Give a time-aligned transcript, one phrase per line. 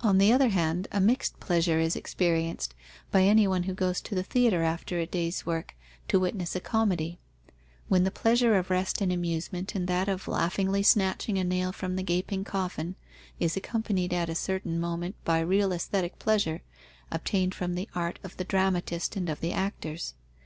[0.00, 2.74] On the other hand, a mixed pleasure is experienced
[3.10, 5.74] by any one who goes to the theatre, after a day's work,
[6.08, 7.18] to witness a comedy:
[7.86, 11.96] when the pleasure of rest and amusement, and that of laughingly snatching a nail from
[11.96, 12.94] the gaping coffin,
[13.38, 16.62] is accompanied at a certain moment by real aesthetic pleasure,
[17.12, 20.14] obtained from the art of the dramatist and of the actors.